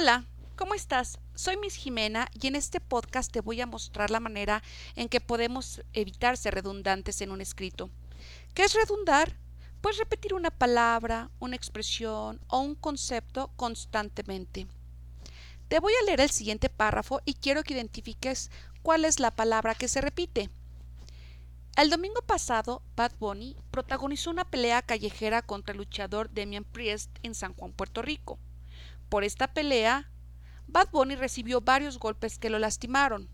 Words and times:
Hola, 0.00 0.26
¿cómo 0.54 0.74
estás? 0.74 1.18
Soy 1.34 1.56
Miss 1.56 1.74
Jimena 1.74 2.28
y 2.40 2.46
en 2.46 2.54
este 2.54 2.78
podcast 2.78 3.32
te 3.32 3.40
voy 3.40 3.60
a 3.60 3.66
mostrar 3.66 4.12
la 4.12 4.20
manera 4.20 4.62
en 4.94 5.08
que 5.08 5.20
podemos 5.20 5.82
evitar 5.92 6.36
ser 6.36 6.54
redundantes 6.54 7.20
en 7.20 7.32
un 7.32 7.40
escrito. 7.40 7.90
¿Qué 8.54 8.62
es 8.62 8.74
redundar? 8.74 9.36
Pues 9.80 9.98
repetir 9.98 10.34
una 10.34 10.52
palabra, 10.52 11.32
una 11.40 11.56
expresión 11.56 12.38
o 12.46 12.60
un 12.60 12.76
concepto 12.76 13.50
constantemente. 13.56 14.68
Te 15.66 15.80
voy 15.80 15.94
a 16.00 16.04
leer 16.04 16.20
el 16.20 16.30
siguiente 16.30 16.68
párrafo 16.68 17.20
y 17.24 17.34
quiero 17.34 17.64
que 17.64 17.74
identifiques 17.74 18.52
cuál 18.82 19.04
es 19.04 19.18
la 19.18 19.32
palabra 19.32 19.74
que 19.74 19.88
se 19.88 20.00
repite. 20.00 20.48
El 21.76 21.90
domingo 21.90 22.22
pasado, 22.22 22.82
Bad 22.94 23.14
Bunny 23.18 23.56
protagonizó 23.72 24.30
una 24.30 24.48
pelea 24.48 24.80
callejera 24.80 25.42
contra 25.42 25.72
el 25.72 25.78
luchador 25.78 26.30
Demian 26.30 26.62
Priest 26.62 27.10
en 27.24 27.34
San 27.34 27.52
Juan, 27.54 27.72
Puerto 27.72 28.00
Rico. 28.00 28.38
Por 29.08 29.24
esta 29.24 29.52
pelea, 29.52 30.10
Bad 30.66 30.90
Bunny 30.90 31.16
recibió 31.16 31.60
varios 31.60 31.98
golpes 31.98 32.38
que 32.38 32.50
lo 32.50 32.58
lastimaron. 32.58 33.28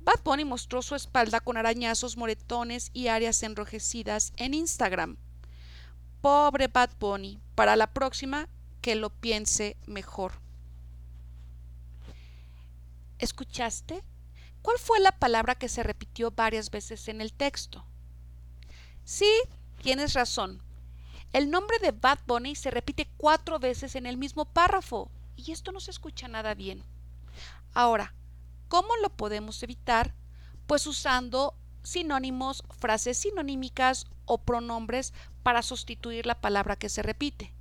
Bad 0.00 0.22
Bunny 0.24 0.44
mostró 0.44 0.82
su 0.82 0.94
espalda 0.94 1.40
con 1.40 1.56
arañazos, 1.56 2.16
moretones 2.16 2.90
y 2.92 3.08
áreas 3.08 3.42
enrojecidas 3.42 4.32
en 4.36 4.54
Instagram. 4.54 5.16
Pobre 6.20 6.68
Bad 6.68 6.90
Bunny, 6.98 7.40
para 7.54 7.76
la 7.76 7.92
próxima 7.92 8.48
que 8.80 8.96
lo 8.96 9.10
piense 9.10 9.76
mejor. 9.86 10.40
¿Escuchaste? 13.18 14.02
¿Cuál 14.62 14.78
fue 14.78 15.00
la 15.00 15.12
palabra 15.12 15.54
que 15.54 15.68
se 15.68 15.82
repitió 15.82 16.30
varias 16.30 16.70
veces 16.70 17.08
en 17.08 17.20
el 17.20 17.32
texto? 17.32 17.84
Sí, 19.04 19.30
tienes 19.82 20.14
razón. 20.14 20.62
El 21.32 21.50
nombre 21.50 21.78
de 21.78 21.92
Bad 21.92 22.20
Bunny 22.26 22.54
se 22.54 22.70
repite 22.70 23.06
cuatro 23.16 23.58
veces 23.58 23.94
en 23.96 24.06
el 24.06 24.16
mismo 24.16 24.46
párrafo 24.46 25.10
y 25.36 25.52
esto 25.52 25.72
no 25.72 25.80
se 25.80 25.90
escucha 25.90 26.26
nada 26.26 26.54
bien. 26.54 26.82
Ahora, 27.74 28.14
¿cómo 28.68 28.96
lo 29.02 29.10
podemos 29.10 29.62
evitar? 29.62 30.14
Pues 30.66 30.86
usando 30.86 31.54
sinónimos, 31.82 32.64
frases 32.70 33.18
sinonímicas 33.18 34.06
o 34.24 34.38
pronombres 34.38 35.12
para 35.42 35.62
sustituir 35.62 36.26
la 36.26 36.40
palabra 36.40 36.76
que 36.76 36.88
se 36.88 37.02
repite. 37.02 37.52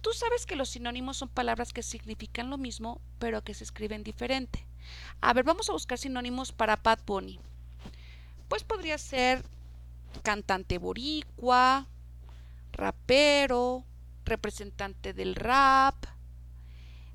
Tú 0.00 0.12
sabes 0.12 0.46
que 0.46 0.56
los 0.56 0.70
sinónimos 0.70 1.16
son 1.16 1.28
palabras 1.28 1.72
que 1.72 1.82
significan 1.82 2.50
lo 2.50 2.58
mismo, 2.58 3.00
pero 3.18 3.42
que 3.42 3.54
se 3.54 3.64
escriben 3.64 4.02
diferente. 4.02 4.66
A 5.20 5.32
ver, 5.32 5.44
vamos 5.44 5.68
a 5.70 5.72
buscar 5.72 5.98
sinónimos 5.98 6.50
para 6.50 6.76
Bad 6.76 7.00
Bunny. 7.06 7.38
Pues 8.48 8.64
podría 8.64 8.98
ser 8.98 9.44
cantante 10.22 10.78
boricua, 10.78 11.86
rapero, 12.72 13.84
representante 14.24 15.12
del 15.12 15.34
rap, 15.34 15.94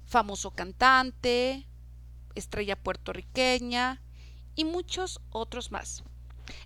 famoso 0.05 0.51
cantante, 0.51 1.67
estrella 2.35 2.75
puertorriqueña 2.75 4.01
y 4.55 4.63
muchos 4.63 5.19
otros 5.31 5.71
más. 5.71 6.03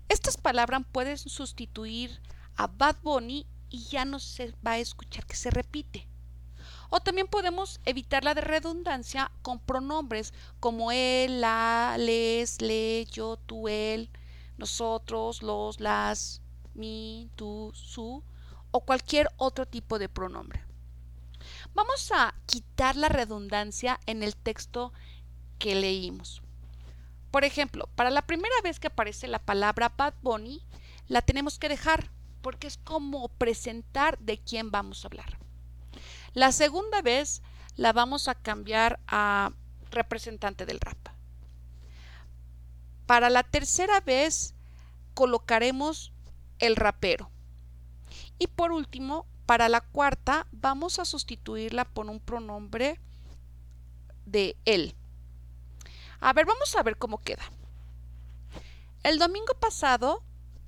Estas 0.08 0.36
palabras 0.36 0.82
pueden 0.92 1.18
sustituir 1.18 2.20
a 2.56 2.66
Bad 2.66 2.96
Bunny 3.02 3.46
y 3.70 3.84
ya 3.84 4.04
no 4.04 4.18
se 4.18 4.54
va 4.64 4.72
a 4.72 4.78
escuchar 4.78 5.26
que 5.26 5.34
se 5.34 5.50
repite. 5.50 6.06
O 6.90 7.00
también 7.00 7.26
podemos 7.26 7.80
evitar 7.86 8.22
la 8.22 8.34
de 8.34 8.42
redundancia 8.42 9.32
con 9.40 9.58
pronombres 9.58 10.34
como 10.60 10.92
él, 10.92 11.40
la, 11.40 11.96
les, 11.98 12.60
le, 12.60 13.06
yo, 13.06 13.38
tú, 13.38 13.66
él, 13.66 14.10
nosotros, 14.58 15.42
los, 15.42 15.80
las, 15.80 16.42
mi, 16.74 17.30
tú, 17.34 17.72
su 17.74 18.22
o 18.72 18.80
cualquier 18.80 19.28
otro 19.36 19.66
tipo 19.66 19.98
de 20.00 20.08
pronombre. 20.08 20.64
Vamos 21.74 22.10
a 22.12 22.34
quitar 22.46 22.96
la 22.96 23.08
redundancia 23.08 24.00
en 24.06 24.22
el 24.22 24.34
texto 24.36 24.92
que 25.58 25.74
leímos. 25.74 26.42
Por 27.30 27.44
ejemplo, 27.44 27.88
para 27.94 28.10
la 28.10 28.26
primera 28.26 28.54
vez 28.62 28.78
que 28.78 28.88
aparece 28.88 29.26
la 29.26 29.38
palabra 29.38 29.94
Bad 29.96 30.14
Bunny, 30.22 30.62
la 31.08 31.22
tenemos 31.22 31.58
que 31.58 31.68
dejar 31.68 32.10
porque 32.42 32.66
es 32.66 32.76
como 32.76 33.28
presentar 33.28 34.18
de 34.18 34.38
quién 34.38 34.70
vamos 34.70 35.04
a 35.04 35.08
hablar. 35.08 35.38
La 36.34 36.52
segunda 36.52 37.00
vez 37.00 37.42
la 37.76 37.92
vamos 37.92 38.28
a 38.28 38.34
cambiar 38.34 39.00
a 39.06 39.52
representante 39.90 40.66
del 40.66 40.80
rap. 40.80 40.98
Para 43.06 43.30
la 43.30 43.42
tercera 43.42 44.00
vez 44.00 44.54
colocaremos 45.14 46.12
el 46.58 46.76
rapero. 46.76 47.31
Y 48.42 48.48
por 48.48 48.72
último, 48.72 49.24
para 49.46 49.68
la 49.68 49.80
cuarta 49.80 50.48
vamos 50.50 50.98
a 50.98 51.04
sustituirla 51.04 51.84
por 51.84 52.06
un 52.06 52.18
pronombre 52.18 52.98
de 54.26 54.56
él. 54.64 54.96
A 56.18 56.32
ver, 56.32 56.44
vamos 56.44 56.74
a 56.74 56.82
ver 56.82 56.96
cómo 56.96 57.18
queda. 57.18 57.44
El 59.04 59.20
domingo 59.20 59.54
pasado, 59.60 60.24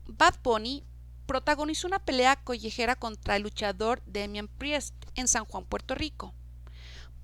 Bad 0.07 0.37
Bunny 0.45 0.85
protagonizó 1.27 1.89
una 1.89 1.99
pelea 1.99 2.37
collejera 2.37 2.95
contra 2.95 3.35
el 3.35 3.43
luchador 3.43 4.01
Demian 4.07 4.47
Priest 4.47 4.95
en 5.17 5.27
San 5.27 5.45
Juan, 5.45 5.65
Puerto 5.65 5.97
Rico. 5.97 6.33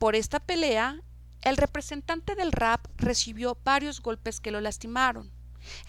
Por 0.00 0.16
esta 0.16 0.40
pelea, 0.40 1.00
el 1.42 1.58
representante 1.58 2.34
del 2.34 2.50
rap 2.50 2.84
recibió 2.96 3.56
varios 3.62 4.02
golpes 4.02 4.40
que 4.40 4.50
lo 4.50 4.60
lastimaron. 4.60 5.30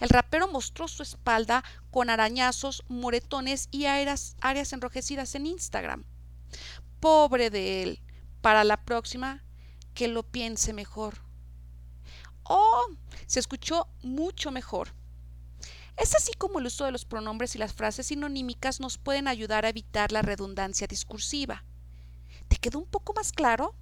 El 0.00 0.08
rapero 0.08 0.48
mostró 0.48 0.88
su 0.88 1.02
espalda 1.02 1.64
con 1.90 2.10
arañazos, 2.10 2.84
moretones 2.88 3.68
y 3.70 3.86
áreas, 3.86 4.36
enrojecidas 4.72 5.34
en 5.34 5.46
Instagram. 5.46 6.04
Pobre 7.00 7.50
de 7.50 7.82
él. 7.82 8.00
Para 8.40 8.64
la 8.64 8.84
próxima, 8.84 9.44
que 9.94 10.08
lo 10.08 10.22
piense 10.22 10.72
mejor. 10.72 11.22
Oh, 12.44 12.86
se 13.26 13.40
escuchó 13.40 13.86
mucho 14.02 14.50
mejor. 14.50 14.94
Es 15.96 16.14
así 16.14 16.32
como 16.34 16.58
el 16.58 16.66
uso 16.66 16.84
de 16.84 16.90
los 16.90 17.04
pronombres 17.04 17.54
y 17.54 17.58
las 17.58 17.74
frases 17.74 18.06
sinonímicas 18.06 18.80
nos 18.80 18.98
pueden 18.98 19.28
ayudar 19.28 19.64
a 19.64 19.68
evitar 19.68 20.10
la 20.10 20.22
redundancia 20.22 20.86
discursiva. 20.86 21.64
¿Te 22.48 22.56
quedó 22.56 22.78
un 22.78 22.86
poco 22.86 23.12
más 23.14 23.32
claro? 23.32 23.74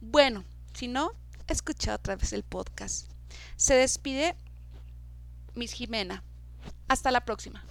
Bueno, 0.00 0.44
si 0.72 0.88
no, 0.88 1.12
escucha 1.46 1.94
otra 1.94 2.16
vez 2.16 2.32
el 2.32 2.44
podcast. 2.44 3.08
Se 3.56 3.74
despide 3.74 4.36
Miss 5.54 5.72
Jimena. 5.72 6.22
Hasta 6.88 7.10
la 7.10 7.24
próxima. 7.24 7.64